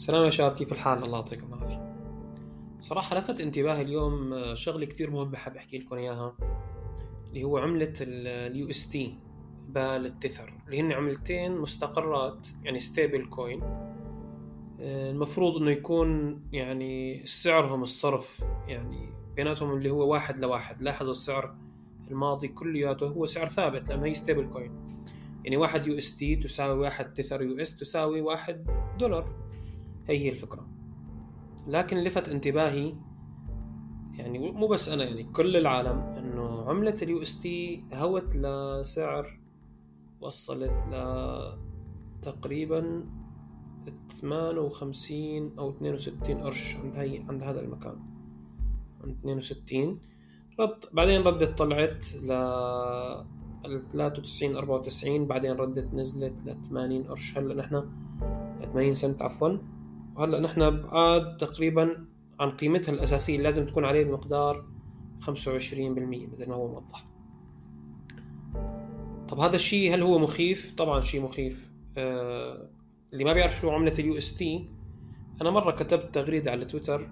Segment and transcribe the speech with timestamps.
[0.00, 1.94] سلام يا شباب كيف الحال؟ الله يعطيكم العافية.
[2.80, 6.36] صراحة لفت انتباهي اليوم آه، شغلة كثير مهمة حاب أحكي لكم إياها.
[7.28, 9.18] اللي هو عملة ال UST بال
[9.68, 13.62] Tether اللي هن عملتين مستقرات يعني stable coin
[14.80, 20.82] المفروض إنه يكون يعني سعرهم الصرف يعني بيناتهم اللي هو واحد لواحد.
[20.82, 21.54] لاحظ السعر
[22.10, 24.72] الماضي كلياته هو سعر ثابت لأنه هي stable coin
[25.44, 29.50] يعني واحد UST تساوي واحد Tether US تساوي واحد دولار.
[30.10, 30.68] هي هي الفكرة.
[31.66, 32.94] لكن لفت انتباهي
[34.14, 39.40] يعني مو بس أنا يعني كل العالم إنه عملة ال UST هوت لسعر
[40.20, 40.94] وصلت ل
[42.22, 43.04] تقريبا
[44.10, 47.96] 58 أو 62 قرش عند هي عند هذا المكان.
[49.04, 50.00] عند 62
[50.60, 52.28] رد بعدين ردت طلعت ل
[53.90, 57.38] 93 94 بعدين ردت نزلت ل 80 قرش.
[57.38, 57.90] هلا نحن
[58.62, 59.58] 80 سنت عفوا.
[60.16, 62.06] وهلا نحن بعاد تقريبا
[62.40, 64.66] عن قيمتها الأساسية اللي لازم تكون عليه بمقدار
[65.20, 67.06] 25% مثل ما هو موضح.
[69.28, 71.72] طب هذا الشيء هل هو مخيف؟ طبعا شيء مخيف.
[71.96, 72.70] آه
[73.12, 74.70] اللي ما بيعرف شو عملة ال UST
[75.40, 77.10] أنا مرة كتبت تغريدة على تويتر.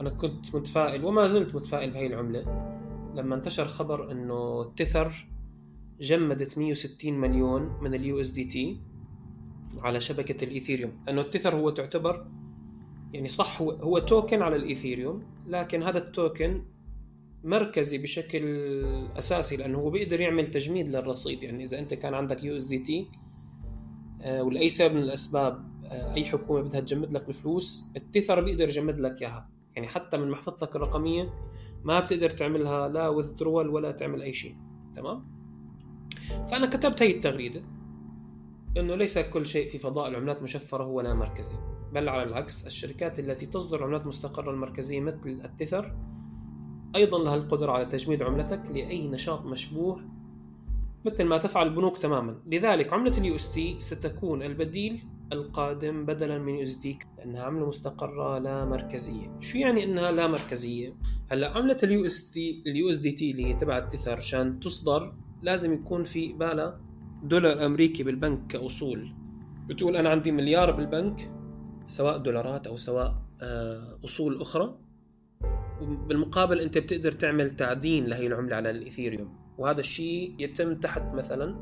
[0.00, 2.40] أنا كنت متفائل وما زلت متفائل بهي العملة.
[3.14, 5.28] لما انتشر خبر إنه Tether
[6.00, 8.82] جمدت 160 مليون من ال USDT.
[9.78, 12.26] على شبكة ال Ethereum لأنه ال Tether هو تعتبر
[13.12, 16.64] يعني صح هو, هو token على ال Ethereum لكن هذا ال token
[17.44, 18.44] مركزي بشكل
[19.18, 21.42] أساسي لأنه هو بيقدر يعمل تجميد للرصيد.
[21.42, 23.08] يعني إذا أنت كان عندك USDT
[24.26, 29.00] ولأي سبب من الأسباب آه، أي حكومة بدها تجمد لك الفلوس ال Tether بيقدر يجمد
[29.00, 29.50] لك إياها.
[29.74, 31.34] يعني حتى من محفظتك الرقمية
[31.84, 34.56] ما بتقدر تعملها لا withdraw ولا تعمل أي شيء.
[34.96, 35.26] تمام؟
[36.50, 37.62] فأنا كتبت هي التغريدة.
[38.76, 41.56] أنه ليس كل شيء في فضاء العملات مشفرة هو لا مركزي
[41.92, 45.96] بل على العكس الشركات التي تصدر عملات مستقرة المركزية مثل ال Tether
[46.96, 50.00] أيضا لها القدرة على تجميد عملتك لأي نشاط مشبوه
[51.04, 56.98] مثل ما تفعل البنوك تماما لذلك عملة ال UST ستكون البديل القادم بدلا من USD
[57.18, 60.96] لأنها عملة مستقرة لا مركزية شو يعني إنها لا مركزية؟
[61.30, 66.04] هلأ عملة ال UST ال USDT اللي هي تبع ال Tether عشان تصدر لازم يكون
[66.04, 66.80] في قبالها
[67.22, 69.14] دولار أمريكي بالبنك كأصول.
[69.68, 71.32] بتقول أنا عندي مليار بالبنك
[71.86, 74.78] سواء دولارات أو سواء آه، أصول أخرى.
[75.80, 79.38] بالمقابل أنت بتقدر تعمل تعدين لهي العملة على ال Ethereum.
[79.58, 81.56] وهذا الشيء يتم تحت مثلا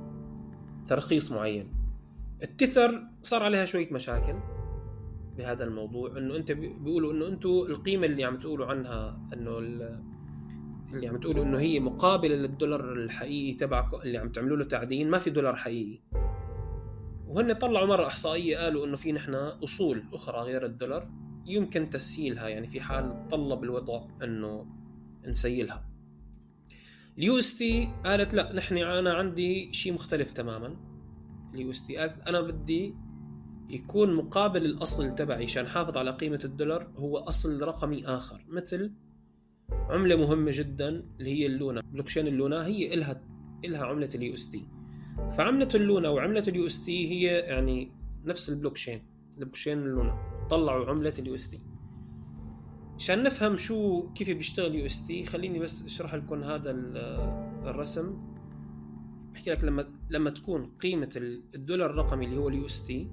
[0.87, 1.73] ترخيص معين.
[2.43, 4.35] ال Tether صار عليها شوية مشاكل
[5.39, 9.59] بهذا الموضوع إنه أنت بيقولوا إنه أنتم القيمة اللي عم تقولوا عنها إنه
[10.95, 15.19] اللي عم تقولوا إنه هي مقابلة للدولار الحقيقي تبعكم اللي عم تعملوا له تعدين ما
[15.19, 16.03] في دولار حقيقي.
[17.27, 21.11] وهن طلعوا مرة إحصائية قالوا إنه في نحن أصول أخرى غير الدولار
[21.47, 24.67] يمكن تسييلها يعني في حال طلب الوضع إنه
[25.27, 25.91] نسيلها.
[27.19, 30.77] ال UST قالت لا نحن أنا عندي شيء مختلف تماما.
[31.55, 32.95] ال UST قالت أنا بدي
[33.71, 38.93] يكون مقابل الأصل تبعي عشان حافظ على قيمة الدولار هو أصل رقمي آخر مثل
[39.73, 40.89] عملة مهمة جدا
[41.19, 43.23] اللي هي ال Luna blockchain ال Luna هي إلها
[43.65, 44.69] إلها عملة ال UST.
[45.37, 47.93] فعملة ال Luna وعملة ال UST هي يعني
[48.25, 49.03] نفس ال blockchain.
[49.35, 51.61] ال blockchain ال Luna طلعوا عملة ال UST.
[52.95, 56.71] عشان نفهم شو كيف بيشتغل UST خليني بس أشرح لكم هذا
[57.67, 58.19] الرسم.
[59.37, 61.11] احكي لك لما لما تكون قيمة
[61.55, 63.11] الدولار الرقمي اللي هو اليو إس تي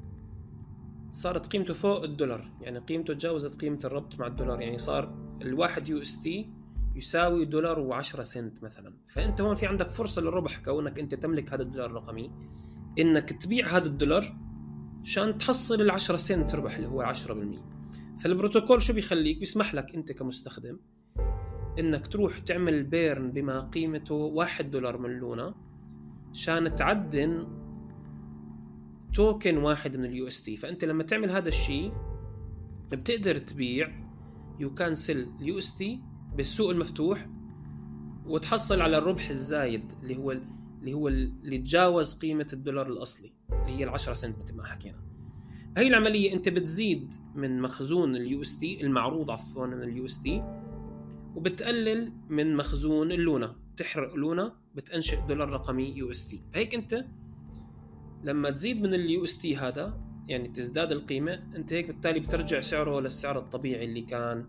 [1.12, 2.52] صارت قيمته فوق الدولار.
[2.62, 4.62] يعني قيمته تجاوزت قيمة الربط مع الدولار.
[4.62, 6.50] يعني صار الواحد UST
[6.96, 8.94] يساوي دولار و10 سنت مثلا.
[9.08, 12.32] فأنت هون في عندك فرصة للربح كونك أنت تملك هذا الدولار الرقمي.
[13.00, 14.36] إنك تبيع هذا الدولار
[15.04, 17.18] عشان تحصل ال10 سنت ربح اللي هو 10%
[18.20, 20.80] فالبروتوكول شو بيخليك؟ بيسمح لك أنت كمستخدم
[21.80, 25.56] إنك تروح تعمل burn بما قيمته واحد دولار من Luna
[26.32, 27.48] عشان تعدن
[29.14, 31.94] token واحد من ال UST فأنت لما تعمل هذا الشيء
[32.92, 34.07] بتقدر تبيع
[34.60, 36.02] you can sell ال UST
[36.36, 37.30] بالسوق المفتوح
[38.26, 43.92] وتحصل على الربح الزايد اللي هو اللي هو اللي تجاوز قيمة الدولار الأصلي اللي هي
[43.92, 45.08] ال10 سنت مثل ما حكينا.
[45.78, 50.44] هي العملية أنت بتزيد من مخزون ال UST المعروض عفوا من ال UST
[51.36, 57.06] وبتقلل من مخزون ال Luna تحرق Luna بتنشئ دولار رقمي UST فهيك أنت
[58.24, 63.40] لما تزيد من ال UST هذا يعني تزداد القيمة أنت هيك بالتالي بترجع سعره للسعر
[63.40, 64.46] الطبيعي اللي كان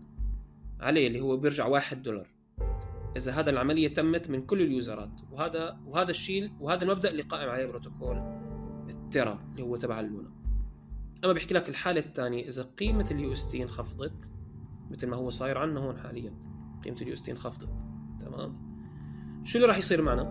[0.79, 2.27] عليه اللي هو بيرجع واحد دولار.
[3.17, 7.21] إذا هذا العملية تمت من كل ال user ات وهذا وهذا الشيء وهذا المبدأ اللي
[7.21, 8.17] قائم عليه بروتوكول
[8.89, 10.29] ال Terra اللي هو تبع ال Luna
[11.23, 14.33] أما بحكي لك الحالة الثانية إذا قيمة ال UST انخفضت
[14.91, 16.33] مثل ما هو صاير عندنا هون حاليا
[16.83, 17.69] قيمة ال UST انخفضت.
[18.19, 18.69] تمام؟
[19.43, 20.23] شو اللي راح يصير معنا؟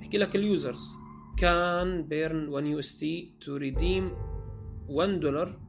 [0.00, 0.96] بحكي لك ال users.
[1.36, 4.10] can burn 1 UST to redeem
[4.88, 5.60] 1 دولار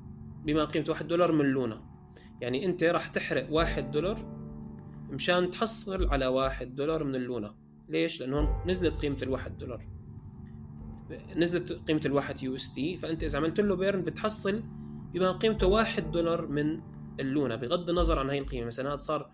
[0.46, 1.90] بما قيمته 1 دولار من لونا.
[2.42, 4.40] يعني أنت راح تحرق 1 دولار
[5.10, 7.56] مشان تحصل على 1 دولار من اللونا.
[7.90, 9.86] ليش؟ لأنه نزلت قيمة الواحد دولار.
[11.36, 14.64] نزلت قيمة الواحد UST فأنت إذا عملت له burn بتحصل
[15.14, 16.82] بما قيمته واحد دولار من
[17.20, 17.56] اللونا.
[17.56, 18.66] بغض النظر عن هاي القيمة.
[18.66, 19.32] مثلا هذا صار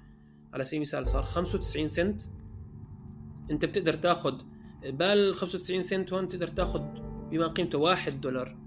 [0.53, 2.21] على سبيل المثال صار 95 سنت.
[3.51, 4.41] أنت بتقدر تاخذ
[4.83, 6.81] بال 95 سنت هون تقدر تاخذ
[7.31, 8.64] بما قيمته واحد دولار.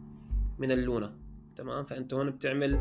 [0.58, 1.18] من اللونا
[1.56, 2.80] تمام؟ فأنت هون بتعمل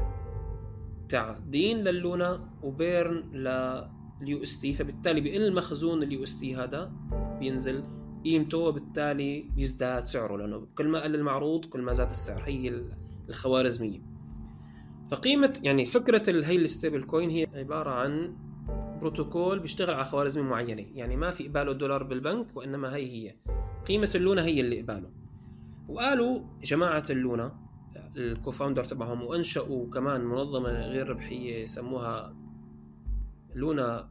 [1.09, 6.91] تعدين لللونا و burn لل UST فبالتالي بقل مخزون ال UST هذا
[7.39, 7.83] بينزل
[8.25, 12.44] قيمته وبالتالي بيزداد سعره لأنه كل ما قل المعروض كل ما زاد السعر.
[12.45, 12.83] هي
[13.29, 14.00] الخوارزمية.
[15.12, 18.38] فقيمة يعني فكرة هي ال stablecoin هي عبارة عن
[19.01, 20.85] بروتوكول بيشتغل على خوارزميه معينة.
[20.95, 23.35] يعني ما في قباله دولار بالبنك وإنما هي هي.
[23.88, 25.09] قيمة اللونا هي اللي قباله
[25.88, 27.67] وقالوا جماعة اللونا
[28.18, 32.36] ال co-founder تبعهم وأنشأوا كمان منظمة غير ربحية سموها
[33.56, 34.10] لونا.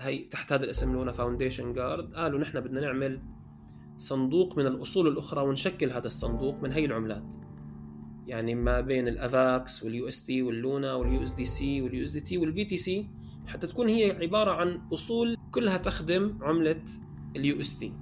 [0.00, 2.14] هي تحت هذا الاسم Luna Foundation Guard.
[2.14, 3.22] قالوا نحن بدنا نعمل
[3.96, 7.36] صندوق من الأصول الأخرى ونشكل هذا الصندوق من هي العملات
[8.26, 13.08] يعني ما بين ال AVAX وال UST واللونا وال USDC وال USDT وال BTC
[13.46, 16.84] حتى تكون هي عبارة عن أصول كلها تخدم عملة
[17.36, 17.92] ال UST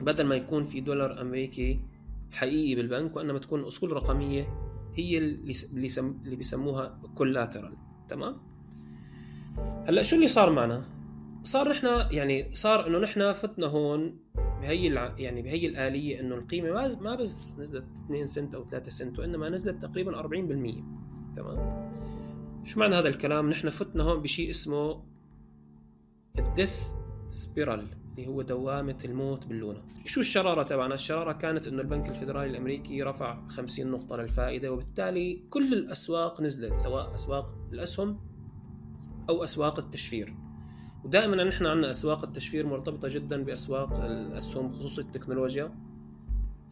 [0.00, 1.80] بدل ما يكون في دولار أمريكي
[2.32, 5.52] حقيقي بالبنك وإنما تكون أصول رقمية هي اللي
[6.24, 7.76] اللي بيسموها collateral
[8.08, 8.36] تمام؟
[9.88, 10.84] هلأ شو اللي صار معنا؟
[11.42, 14.18] صار نحن يعني صار إنه نحن فتنا هون
[14.60, 15.14] بهي الع...
[15.18, 19.48] يعني بهي الآلية إنه القيمة ما ما بس نزلت 2 سنت أو 3 سنت وإنما
[19.48, 21.92] نزلت تقريبا 40% تمام؟
[22.64, 25.02] شو معنى هذا الكلام؟ نحن فتنا هون بشيء اسمه
[26.38, 26.80] ال death
[27.30, 27.86] spiral.
[28.16, 29.82] اللي هو دوامة الموت باللونا.
[30.06, 35.72] شو الشرارة تبعنا؟ الشرارة كانت إنه البنك الفيدرالي الأمريكي رفع 50 نقطة للفائدة وبالتالي كل
[35.72, 38.20] الأسواق نزلت سواء أسواق الأسهم
[39.30, 40.34] أو أسواق التشفير.
[41.04, 45.74] ودائما نحن عندنا أسواق التشفير مرتبطة جدا بأسواق الأسهم خصوصا التكنولوجيا.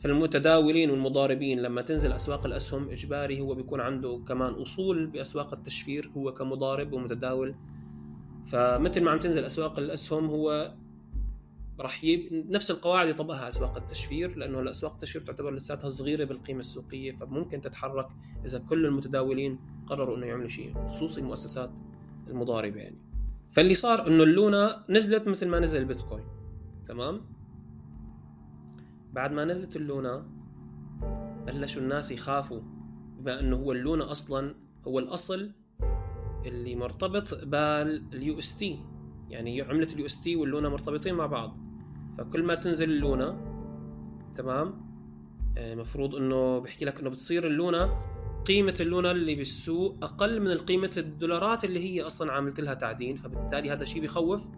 [0.01, 6.33] فالمتداولين والمضاربين لما تنزل أسواق الأسهم إجباري هو بيكون عنده كمان أصول بأسواق التشفير هو
[6.33, 7.55] كمضارب ومتداول.
[8.47, 10.75] فمثل ما عم تنزل أسواق الأسهم هو
[11.81, 12.29] راح يب...
[12.33, 18.09] نفس القواعد يطبقها أسواق التشفير لأنه الاسواق التشفير تعتبر لساتها صغيرة بالقيمة السوقية فممكن تتحرك
[18.45, 21.71] إذا كل المتداولين قرروا إنه يعملوا شيء خصوصي المؤسسات
[22.29, 22.99] المضاربة يعني.
[23.53, 26.25] فاللي صار إنه اللونا نزلت مثل ما نزل البيتكوين.
[26.87, 27.21] تمام؟
[29.13, 30.27] بعد ما نزلت اللونا
[31.47, 32.61] بلشوا الناس يخافوا
[33.19, 34.55] بما إنه هو اللونا أصلا
[34.87, 35.53] هو الأصل
[36.47, 38.94] اللي مرتبط بال UST.
[39.35, 41.57] يعني عملة ال UST واللونا مرتبطين مع بعض.
[42.19, 43.37] فكل ما تنزل اللونا
[44.35, 44.85] تمام؟
[45.57, 48.03] المفروض آه، إنه بحكي لك إنه بتصير اللونا
[48.47, 53.71] قيمة اللونا اللي بالسوق أقل من قيمة الدولارات اللي هي أصلا عاملت لها تعدين فبالتالي
[53.71, 54.51] هذا الشيء بيخوف.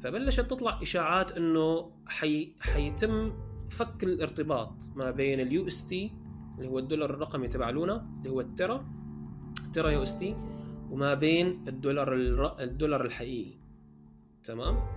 [0.00, 2.52] فبلشت تطلع إشاعات إنه حي...
[2.60, 3.32] حيتم
[3.68, 6.12] فك الارتباط ما بين ال UST
[6.58, 8.86] اللي هو الدولار الرقمي تبع لونا اللي هو ال Terra
[9.72, 10.36] Terra UST
[10.90, 12.56] وما بين الدولار الر...
[12.60, 13.65] الدولار الحقيقي.
[14.46, 14.96] تمام؟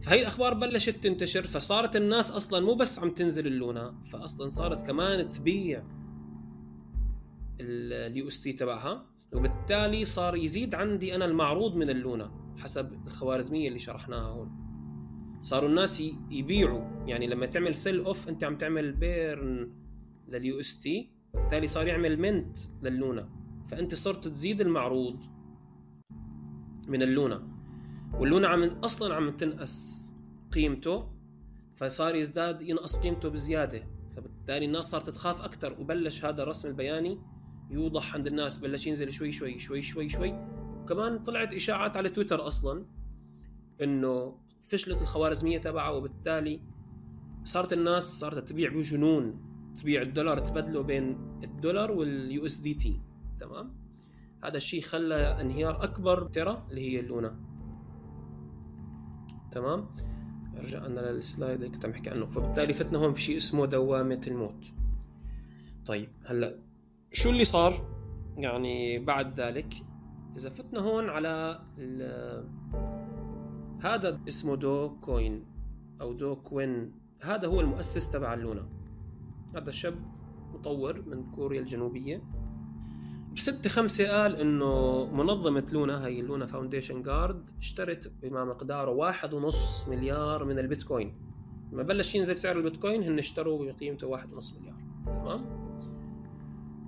[0.00, 5.30] فهي الأخبار بلشت تنتشر فصارت الناس أصلا مو بس عم تنزل اللونا فاصلا صارت كمان
[5.30, 5.84] تبيع
[7.60, 14.26] ال UST تبعها وبالتالي صار يزيد عندي أنا المعروض من اللونا حسب الخوارزمية اللي شرحناها
[14.32, 14.50] هون.
[15.42, 19.72] صاروا الناس يبيعوا يعني لما تعمل sell off أنت عم تعمل burn
[20.28, 23.28] لل UST بالتالي صار يعمل mint لللونا
[23.66, 25.20] فأنت صرت تزيد المعروض
[26.88, 27.51] من اللونا
[28.18, 30.12] واللونا عم أصلا عم تنقص
[30.52, 31.08] قيمته
[31.74, 33.82] فصار يزداد ينقص قيمته بزيادة.
[34.16, 37.18] فبالتالي الناس صارت تخاف أكثر وبلش هذا الرسم البياني
[37.70, 40.32] يوضح عند الناس بلش ينزل شوي شوي شوي شوي شوي.
[40.82, 42.86] وكمان طلعت إشاعات على تويتر أصلا
[43.82, 46.60] إنه فشلت الخوارزمية تبعه وبالتالي
[47.44, 53.00] صارت الناس صارت تبيع بجنون تبيع الدولار تبدله بين الدولار وال USDT.
[53.40, 53.82] تمام؟
[54.44, 57.51] هذا الشيء خلى انهيار أكبر Terra اللي هي اللونا
[59.52, 59.86] تمام؟
[60.56, 62.26] رجعنا لل slide اللي كنت عم بحكي عنه.
[62.26, 64.64] فبالتالي فتنا هون بشيء اسمه دوامة الموت.
[65.86, 66.58] طيب هلأ
[67.12, 67.74] شو اللي صار؟
[68.36, 69.74] يعني بعد ذلك
[70.36, 71.62] إذا فتنا هون على
[73.80, 75.46] هذا اسمه Do Kwon
[76.00, 76.92] أو Do Kwon
[77.22, 78.68] هذا هو المؤسس تبع اللونا.
[79.56, 79.94] هذا الشاب
[80.54, 82.22] مطور من كوريا الجنوبية.
[83.36, 89.88] بستة خمسة قال إنه منظمة لونا هي Luna Foundation Guard اشترت بما مقداره واحد ونص
[89.88, 91.14] مليار من البيتكوين.
[91.72, 94.76] لما بلش ينزل سعر البيتكوين هن اشتروا بقيمته واحد ونص مليار.
[95.06, 95.40] تمام؟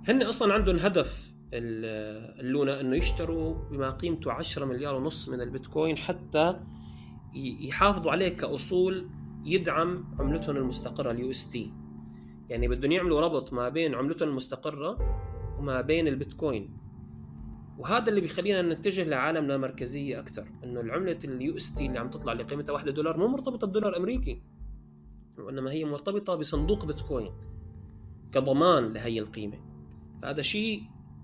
[0.07, 6.59] هن أصلا عندهم هدف اللونا إنه يشتروا بما قيمته 10 مليار ونص من البيتكوين حتى
[7.35, 9.09] يحافظوا عليه كأصول
[9.45, 11.73] يدعم عملتهم المستقرة ال UST
[12.49, 14.97] يعني بدهم يعملوا ربط ما بين عملتهم المستقرة
[15.59, 16.77] وما بين البيتكوين.
[17.77, 22.31] وهذا اللي بيخلينا نتجه لعالم لا مركزية أكثر إنه العملة ال UST اللي عم تطلع
[22.31, 24.41] اللي قيمتها 1 دولار مو مرتبطة بدولار أمريكي
[25.37, 27.31] وإنما هي مرتبطة بصندوق بيتكوين
[28.31, 29.57] كضمان لهي القيمة.
[30.21, 30.83] فهذا شيء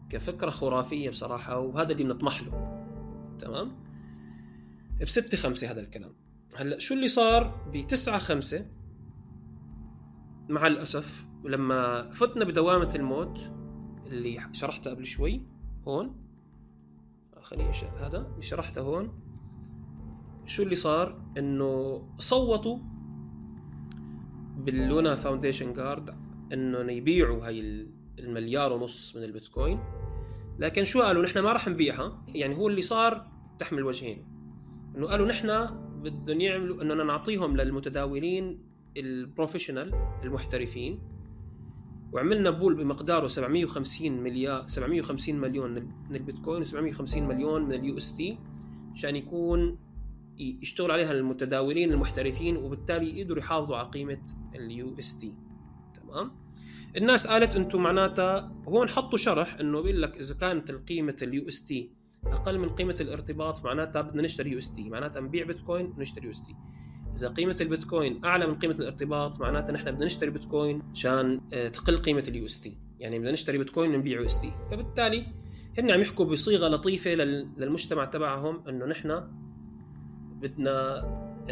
[0.10, 2.52] كفكرة خرافية بصراحة وهذا اللي بنطمح له.
[3.40, 3.72] تمام؟
[5.02, 6.16] بستة خمسة هذا الكلام.
[6.56, 8.66] هلأ شو اللي صار؟ بتسعة خمسة
[10.50, 13.42] مع الأسف لما فتنا بدوامة الموت
[14.12, 15.42] اللي شرحتها قبل شوي.
[15.88, 16.16] هون.
[17.42, 19.20] خليني هذا اللي شرحته هون.
[20.46, 22.78] شو اللي صار؟ إنه صوتوا
[24.58, 26.10] باللونا فاونديشن جارد
[26.54, 27.88] انه يبيعوا هاي
[28.20, 29.80] المليار ونص من البيتكوين.
[30.60, 32.26] لكن شو قالوا؟ نحن ما راح نبيعها.
[32.28, 33.28] يعني هو اللي صار
[33.60, 34.26] تحمل وجهين.
[34.96, 35.66] إنه قالوا نحن
[36.02, 38.64] بدهم يعملوا اننا نعطيهم للمتداولين
[38.98, 39.94] ال professional
[40.24, 41.11] المحترفين.
[42.12, 45.74] وعملنا pool بمقداره 750 مليار 750 مليون
[46.10, 48.38] من البيتكوين و750 مليون من ال UST
[48.92, 49.78] عشان يكون
[50.38, 54.20] يشتغل عليها المتداولين المحترفين وبالتالي يقدروا يحافظوا على قيمة
[54.56, 55.34] ال UST.
[55.94, 56.32] تمام؟
[56.98, 61.92] الناس قالت أنتم معناتها هون حطوا شرح انه بيقول لك إذا كانت القيمة ال UST
[62.26, 66.56] أقل من قيمة الارتباط معناتها بدنا نشتري UST معناتها نبيع بيتكوين ونشتري UST.
[67.18, 71.98] إذا قيمة البيتكوين أعلى من قيمة الارتباط معناتها نحن بدنا نشتري بيتكوين عشان آه، تقل
[71.98, 75.26] قيمة ال UST يعني بدنا نشتري بيتكوين ونبيع UST فبالتالي
[75.80, 77.14] هن عم يحكوا بصيغة لطيفة
[77.58, 79.28] للمجتمع تبعهم إنه نحن
[80.42, 81.02] بدنا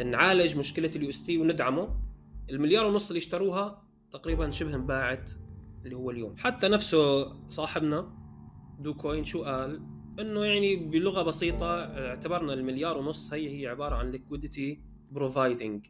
[0.05, 1.99] نعالج مشكلة ال UST وندعمه.
[2.49, 5.31] المليار ونص اللي اشتروها تقريبا شبه انباعت
[5.85, 6.35] اللي هو اليوم.
[6.37, 8.13] حتى نفسه صاحبنا
[8.79, 9.81] Do Kwon شو قال؟
[10.19, 14.81] إنه يعني بلغة بسيطة اعتبرنا المليار ونص هي هي عبارة عن liquidity
[15.11, 15.85] providing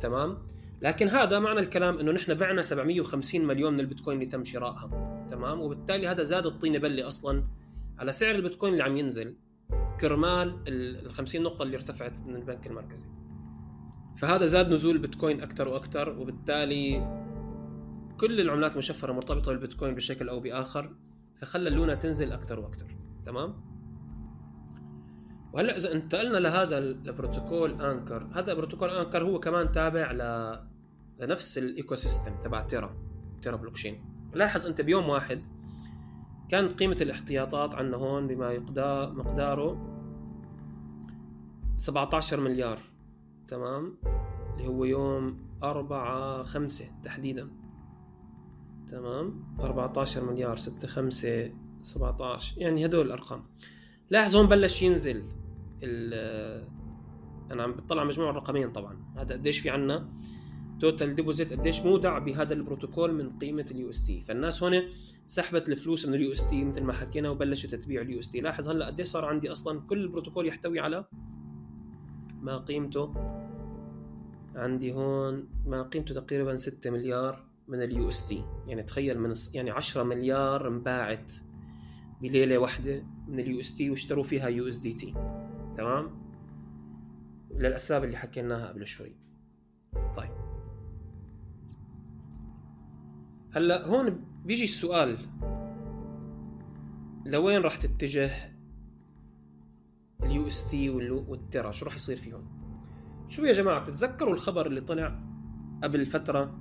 [0.00, 0.38] تمام؟
[0.82, 5.60] لكن هذا معنى الكلام إنه نحن بعنا 750 مليون من البيتكوين اللي تم شرائها تمام؟
[5.60, 7.44] وبالتالي هذا زاد الطينه بله أصلا
[7.98, 9.36] على سعر البيتكوين اللي عم ينزل
[10.00, 13.08] كرمال ال 50 نقطة اللي ارتفعت من البنك المركزي.
[14.16, 16.98] فهذا زاد نزول البيتكوين أكثر وأكثر وبالتالي
[18.20, 20.94] كل العملات المشفرة مرتبطة بالبيتكوين بشكل أو بآخر
[21.36, 22.86] فخلى ال Luna تنزل أكثر وأكثر
[23.26, 23.73] تمام؟
[25.54, 28.28] وهلا إذا انتقلنا لهذا البروتوكول Anchor.
[28.32, 30.58] هذا بروتوكول Anchor هو كمان تابع ل
[31.20, 32.96] لنفس ال ecosystem تبع Terra
[33.42, 34.04] Terra blockchain.
[34.34, 35.46] لاحظ أنت بيوم واحد
[36.48, 38.58] كانت قيمة الاحتياطات عندنا هون بما
[39.08, 39.94] مقداره
[41.76, 42.78] 17 مليار.
[43.48, 43.98] تمام؟
[44.52, 47.50] اللي هو يوم أربعة خمسة تحديدا.
[48.88, 53.44] تمام؟ 14 مليار ستة خمسة 17 يعني هدول الأرقام.
[54.10, 55.43] لاحظ هون بلش ينزل.
[57.50, 59.14] أنا عم بطلع مجموع الرقمين طبعا.
[59.16, 60.08] هذا قديش في عنا
[60.80, 64.82] total deposit قديش مودع بهذا البروتوكول من قيمة ال UST فالناس هون
[65.26, 69.06] سحبت الفلوس من ال UST مثل ما حكينا وبلشت تبيع ال UST لاحظ هلأ قديش
[69.06, 71.04] صار عندي أصلا كل البروتوكول يحتوي على
[72.42, 73.14] ما قيمته
[74.54, 80.02] عندي هون ما قيمته تقريبا 6 مليار من ال UST يعني تخيل من يعني 10
[80.02, 81.32] مليار انباعت
[82.22, 85.14] بليلة واحدة من ال UST واشتروا فيها USDT
[85.76, 86.24] تمام؟
[87.50, 89.16] للأسباب اللي حكيناها قبل شوي.
[90.14, 90.30] طيب.
[93.52, 95.18] هلأ هون بيجي السؤال.
[97.26, 98.30] لوين راح تتجه
[100.22, 102.54] ال UST وال Terra شو راح يصير فيهم؟
[103.28, 105.20] شو يا جماعة بتتذكروا الخبر اللي طلع
[105.82, 106.60] قبل فترة؟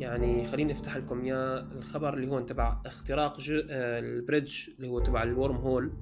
[0.00, 1.60] يعني خليني أفتح لكم إياه.
[1.60, 3.38] الخبر اللي هون تبع اختراق
[3.70, 5.92] آه، ال bridge اللي هو تبع ال Wormhole.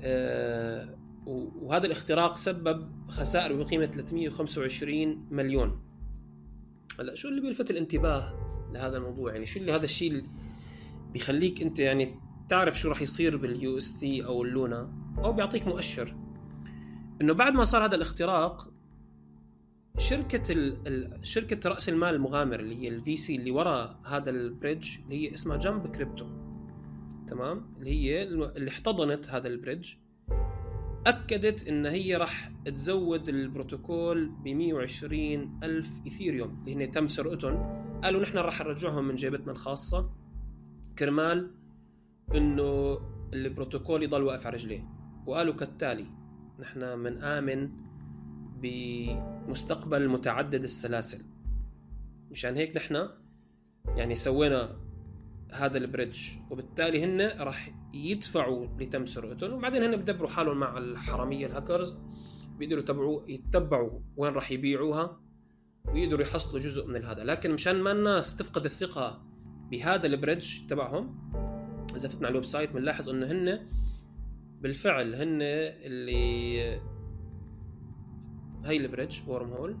[0.00, 0.95] آه
[1.26, 5.82] وهذا الاختراق سبب خسائر بقيمة 325 مليون.
[7.00, 10.28] هلا شو اللي بيلفت الانتباه لهذا الموضوع؟ يعني شو اللي هذا الشيء اللي
[11.12, 16.16] بيخليك انت يعني تعرف شو راح يصير بال UST أو ال Luna؟ أو بيعطيك مؤشر.
[17.20, 18.72] إنه بعد ما صار هذا الاختراق
[19.98, 20.76] شركة.
[21.22, 25.32] شركة رأس المال المغامر اللي هي ال VC اللي وراء هذا ال bridge اللي هي
[25.32, 26.26] اسمها Jump Crypto.
[27.28, 29.92] تمام؟ اللي هي اللي احتضنت هذا ال bridge.
[31.06, 36.58] أكدت إن هي راح تزود البروتوكول ب 120 ألف Ethereum.
[36.60, 37.54] اللي هن تم سرقتهم.
[38.04, 40.10] قالوا نحن راح نرجعهم من جيبتنا الخاصة.
[40.98, 41.54] كرمال
[42.34, 42.98] إنه
[43.34, 44.88] البروتوكول يضل واقف على رجليه.
[45.26, 46.06] وقالوا كالتالي
[46.60, 47.70] نحن منآمن
[48.60, 51.24] بمستقبل متعدد السلاسل.
[52.30, 53.08] مشان هيك نحن
[53.86, 54.76] يعني سوينا
[55.52, 56.20] هذا ال bridge.
[56.50, 57.70] وبالتالي هن راح
[58.04, 61.98] يدفعوا لتم سرقتهم وبعدين هن بدبروا حالهم مع الحراميه الهاكرز
[62.58, 65.20] بيقدروا يتبعوا يتبعوا وين راح يبيعوها
[65.94, 67.24] ويقدروا يحصلوا جزء من هذا.
[67.24, 69.22] لكن مشان ما الناس تفقد الثقة
[69.70, 71.32] بهذا ال bridge تبعهم
[71.96, 73.68] إذا فتنا على ال website بنلاحظ إنه هن
[74.60, 76.80] بالفعل هن اللي
[78.64, 79.76] هاي ال bridge Wormhole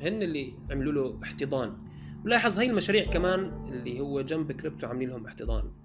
[0.00, 1.76] هن اللي عملوا له احتضان.
[2.24, 5.79] ولاحظ هاي المشاريع كمان اللي هو Jump Crypto عاملين لهم احتضان.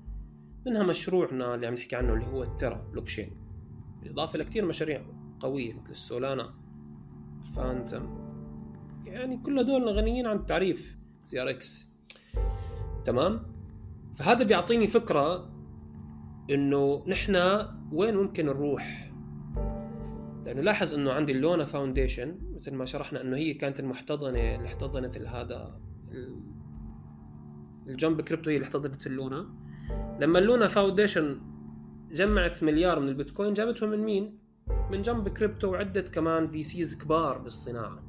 [0.66, 3.30] منها مشروعنا اللي عم نحكي عنه اللي هو ال Terra blockchain
[4.02, 5.06] بالإضافة لكثير مشاريع
[5.40, 6.54] قوية مثل ال Solana
[7.42, 8.28] ال Fantom.
[9.06, 11.94] يعني كل هدول غنيين عن التعريف ZRX
[13.06, 13.56] تمام؟
[14.16, 15.56] فهذا بيعطيني فكرة
[16.52, 17.36] إنه نحن
[17.92, 19.12] وين ممكن نروح؟
[20.46, 24.66] لأنه لاحظ إنه عندي ال Luna Foundation مثل ما شرحنا إنه هي كانت المحتضنة اللي
[24.66, 25.82] احتضنت هذا
[27.88, 29.65] ال Jump Crypto هي اللي احتضنت ال Luna.
[30.20, 31.42] لما ال Luna Foundation
[32.12, 34.40] جمعت مليار من البيتكوين جابتهم من مين؟
[34.92, 38.04] من Jump Crypto وعدة كمان VCs كبار بالصناعة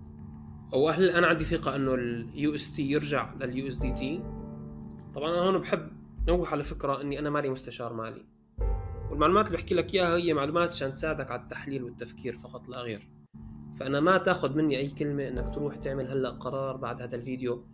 [0.74, 4.22] أو هل أنا عندي ثقة إنه ال UST يرجع لل USDT؟
[5.14, 5.88] طبعا أنا هون بحب
[6.28, 8.24] نوه على فكرة إني أنا مالي مستشار مالي
[9.10, 13.08] والمعلومات اللي بحكي لك إياها هي معلومات عشان تساعدك على التحليل والتفكير فقط لا غير
[13.78, 17.64] فأنا ما تاخذ مني أي كلمة إنك تروح تعمل هلأ قرار بعد هذا الفيديو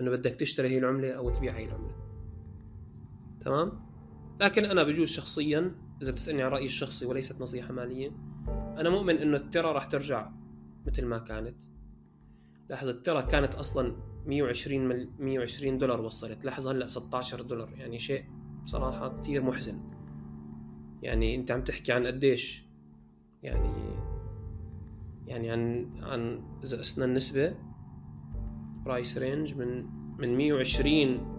[0.00, 2.05] إنه بدك تشتري هي العملة أو تبيع هي العملة
[3.46, 3.72] تمام؟
[4.40, 8.10] لكن أنا بجوز شخصيا إذا بتسألني عن رأيي الشخصي وليست نصيحة مالية
[8.48, 10.30] أنا مؤمن إنه الترى راح ترجع
[10.86, 11.62] مثل ما كانت.
[12.70, 15.10] لاحظ الترى كانت أصلا 120 مل...
[15.18, 16.44] 120 دولار وصلت.
[16.44, 17.72] لاحظ هلأ 16 دولار.
[17.76, 18.24] يعني شيء
[18.64, 19.80] بصراحة كتير محزن.
[21.02, 22.66] يعني أنت عم تحكي عن قديش؟
[23.42, 23.96] يعني
[25.26, 27.54] يعني عن عن إذا قسنا النسبة
[28.84, 29.86] price range من
[30.18, 31.35] من 120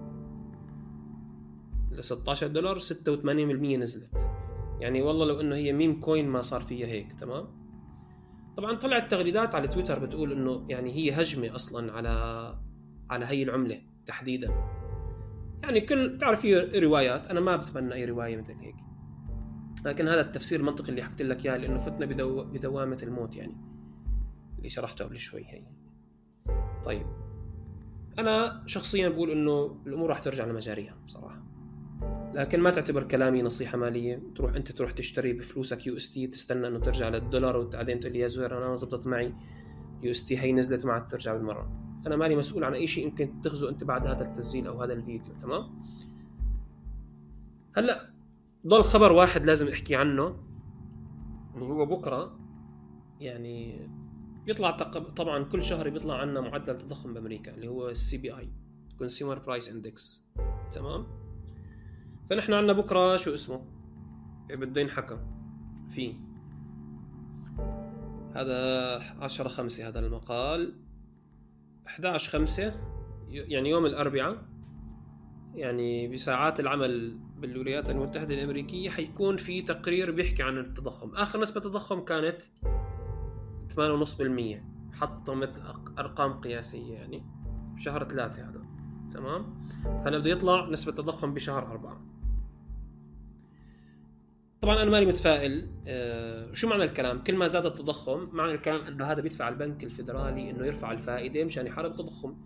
[1.98, 2.84] ل 16 دولار 86%
[3.78, 4.30] نزلت.
[4.80, 7.48] يعني والله لو إنه هي meme coin ما صار فيها هيك تمام؟
[8.58, 12.10] طبعا طلعت تغريدات على تويتر بتقول إنه يعني هي هجمة أصلا على
[13.10, 14.48] على هي العملة تحديدا.
[15.64, 18.76] يعني كل بتعرف في روايات أنا ما بتمنى أي رواية مثل هيك.
[19.86, 22.44] لكن هذا التفسير المنطقي اللي حكيت لك إياه لإنه فتنا بدو...
[22.44, 23.58] بدوامة الموت يعني.
[24.58, 25.64] اللي شرحته قبل شوي هي.
[26.86, 27.08] طيب.
[28.20, 31.47] أنا شخصيا بقول إنه الأمور راح ترجع لمجاريها بصراحة.
[32.38, 34.24] لكن ما تعتبر كلامي نصيحة مالية.
[34.36, 38.58] تروح أنت تروح تشتري بفلوسك UST تستنى إنه ترجع للدولار وبعدين تقول لي يا زهير
[38.58, 39.34] أنا ما زبطت معي.
[40.04, 41.72] UST هي نزلت وما عاد ترجع بالمرة.
[42.08, 45.34] أنا مالي مسؤول عن أي شيء يمكن تتخذه أنت بعد هذا التسجيل أو هذا الفيديو
[45.34, 45.84] تمام؟
[47.76, 48.14] هلأ
[48.68, 50.44] ضل خبر واحد لازم أحكي عنه.
[51.54, 52.40] اللي هو بكرة
[53.20, 53.90] يعني
[54.46, 54.72] بيطلع
[55.16, 60.24] طبعا كل شهر بيطلع عنا معدل تضخم بأمريكا اللي هو ال CPI consumer price index
[60.72, 61.27] تمام؟
[62.30, 63.62] فنحن عنا بكرة شو اسمه؟
[64.50, 65.20] بده ينحكى.
[65.90, 66.14] فيه
[68.36, 70.76] هذا عشرة خمسة هذا المقال.
[71.88, 72.74] 11 خمسة
[73.30, 74.46] يعني يوم الأربعاء.
[75.54, 81.16] يعني بساعات العمل بالولايات المتحدة الأمريكية حيكون في تقرير بيحكي عن التضخم.
[81.16, 82.44] آخر نسبة تضخم كانت
[83.70, 84.64] 8.5%
[84.94, 85.62] حطمت
[86.00, 87.26] أرقام قياسية يعني.
[87.78, 88.62] شهر ثلاثة هذا.
[89.12, 92.17] تمام؟ فهلا بده يطلع نسبة تضخم بشهر أربعة.
[94.62, 99.06] طبعا أنا ماني متفائل أه شو معنى الكلام؟ كل ما زاد التضخم معنى الكلام إنه
[99.06, 102.38] هذا بيدفع البنك الفيدرالي إنه يرفع الفائدة مشان يحارب التضخم.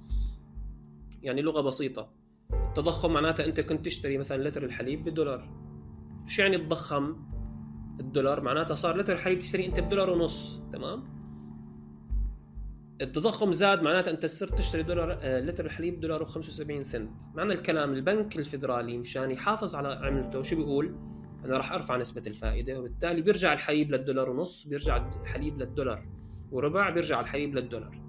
[1.21, 2.11] يعني لغة بسيطة.
[2.53, 5.49] التضخم معناتها أنت كنت تشتري مثلا لتر الحليب بدولار
[6.27, 7.15] شو يعني تضخم
[7.99, 11.21] الدولار؟ معناتها صار لتر الحليب تشتري أنت بدولار ونص تمام؟
[13.01, 17.21] التضخم زاد معناتها أنت صرت تشتري دولار آه، لتر الحليب دولار و75 سنت.
[17.35, 21.10] معنى الكلام البنك الفيدرالي مشان يحافظ على عملته شو بيقول؟
[21.45, 26.07] أنا راح أرفع نسبة الفائدة وبالتالي بيرجع الحليب للدولار ونص بيرجع الحليب للدولار
[26.51, 28.01] وربع بيرجع الحليب للدولار.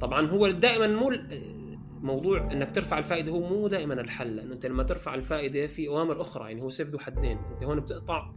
[0.00, 1.12] طبعا هو دائما مو
[2.00, 6.20] موضوع إنك ترفع الفائدة هو مو دائما الحل لأنه أنت لما ترفع الفائدة في أوامر
[6.20, 7.38] أخرى يعني هو سيف ذو حدين.
[7.38, 8.32] أنت هون بتقطع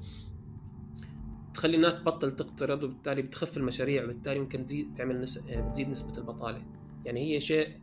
[1.53, 5.37] تخلي الناس تبطل تقترض وبالتالي بتخف المشاريع وبالتالي ممكن تزيد تعمل نس...
[5.37, 6.65] بتزيد نسبة البطالة.
[7.05, 7.79] يعني هي شيء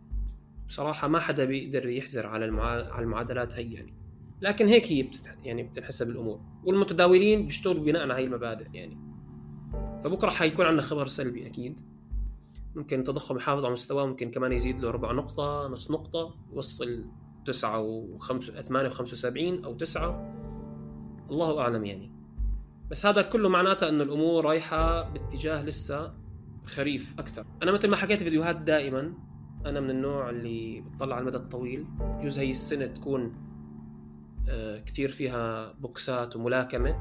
[0.69, 2.65] بصراحة ما حدا بيقدر يحزر على المع...
[2.69, 4.02] على المعادلات هي يعني.
[4.43, 5.11] لكن هيك هي.
[5.45, 6.41] يعني بتنحسب الأمور.
[6.65, 8.99] والمتداولين بيشتغلوا بناء على هاي المبادئ يعني.
[10.05, 11.81] فبكرة حيكون عندنا خبر سلبي أكيد.
[12.75, 17.05] ممكن التضخم يحافظ على مستواه ممكن كمان يزيد له ربع نقطة نص نقطة يوصل
[17.47, 20.35] تسعة وخمسة ثمانية وخمسة وسبعين أو تسعة.
[21.31, 22.13] الله أعلم يعني.
[22.91, 26.15] بس هذا كله معناته أن الأمور رايحة باتجاه لسه
[26.67, 29.15] خريف أكثر أنا مثل ما حكيت في فيديوهات دائما
[29.67, 31.87] أنا من النوع اللي بتطلع على المدى الطويل.
[32.23, 33.52] جوز هي السنة تكون
[34.87, 37.01] كتير فيها بوكسات وملاكمة.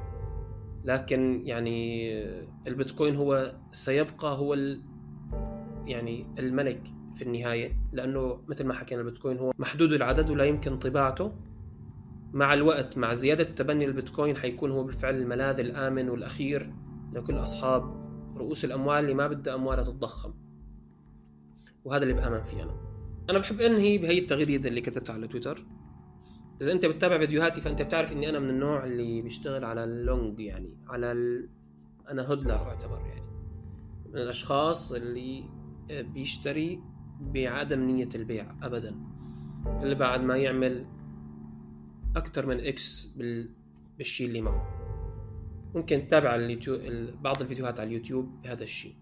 [0.85, 2.11] لكن يعني
[2.67, 4.57] البيتكوين هو سيبقى هو
[5.85, 6.81] يعني الملك
[7.13, 7.77] في النهاية.
[7.91, 11.33] لأنه مثل ما حكينا البيتكوين هو محدود العدد ولا يمكن طباعته.
[12.33, 16.73] مع الوقت مع زيادة تبني البيتكوين حيكون هو بالفعل الملاذ الآمن والأخير
[17.13, 18.01] لكل أصحاب
[18.37, 20.33] رؤوس الأموال اللي ما بدها أموالها تتضخم.
[21.83, 22.75] وهذا اللي بآمن فيه أنا.
[23.29, 25.65] أنا بحب أنهي بهي التغريدة اللي كتبتها على تويتر.
[26.61, 30.39] إذا أنت بتتابع فيديوهاتي فأنت بتعرف إني أنا من النوع اللي بيشتغل على ال long
[30.39, 31.49] يعني على ال...
[32.09, 33.31] أنا hodler أعتبر يعني.
[34.05, 35.43] من الأشخاص اللي
[35.89, 36.79] بيشتري
[37.21, 39.01] بعدم نية البيع أبدا.
[39.83, 40.85] اللي بعد ما يعمل
[42.15, 43.49] أكثر من x بال...
[43.97, 44.81] بالشيء اللي معه.
[45.75, 46.79] ممكن تتابع اليوتيوب
[47.21, 48.95] بعض الفيديوهات على اليوتيوب بهذا الشيء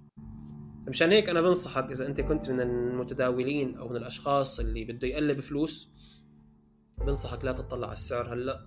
[0.88, 5.40] مشان هيك أنا بنصحك إذا أنت كنت من المتداولين أو من الأشخاص اللي بده يقلب
[5.40, 5.94] فلوس
[7.10, 8.66] بنصحك لا تطلع على السعر هلأ.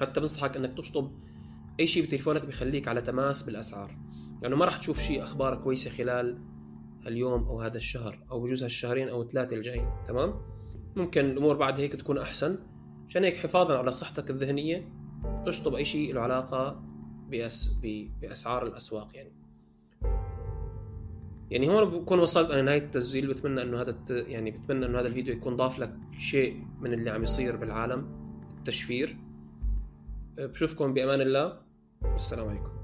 [0.00, 1.10] حتى بنصحك إنك تشطب.
[1.80, 3.88] أي شيء بتليفونك بخليك على تماس بالأسعار.
[3.88, 6.38] لأنه يعني ما راح تشوف شيء أخبار كويسة خلال
[7.06, 10.34] اليوم أو هذا الشهر أو بجوز هالشهرين أو ثلاثة الجايين تمام؟
[10.96, 12.58] ممكن الأمور بعد هيك تكون أحسن.
[13.08, 14.88] عشان هيك حفاظا على صحتك الذهنية
[15.24, 16.82] اشطب أي شيء له علاقة
[17.30, 17.80] بأس...
[18.22, 19.32] بأسعار الأسواق يعني.
[21.50, 23.26] يعني هون بكون وصلت أنا نهاية التسجيل.
[23.26, 23.96] بتمنى إنه هذا.
[24.10, 28.08] يعني بتمنى إنه هذا الفيديو يكون ضاف لك شيء من اللي عم يصير بالعالم
[28.58, 29.16] التشفير.
[30.38, 31.60] بشوفكم بأمان الله.
[32.02, 32.75] والسلام عليكم.